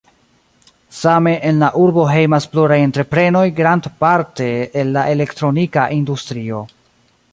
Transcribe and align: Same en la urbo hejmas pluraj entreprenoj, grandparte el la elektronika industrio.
Same 0.99 1.33
en 1.49 1.59
la 1.63 1.69
urbo 1.81 2.05
hejmas 2.13 2.47
pluraj 2.55 2.79
entreprenoj, 2.85 3.45
grandparte 3.61 4.49
el 4.83 4.91
la 4.97 5.05
elektronika 5.13 5.85
industrio. 5.99 6.65